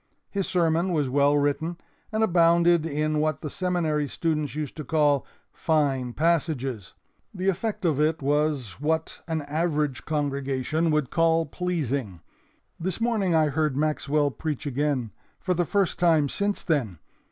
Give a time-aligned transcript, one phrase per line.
[0.31, 1.77] His sermon was well written
[2.11, 6.95] and abounded in what the Seminary students used to call 'fine passages.'
[7.35, 12.21] The effect of it was what an average congregation would call 'pleasing.'
[12.79, 16.97] This morning I heard Maxwell preach again, for the first time since then.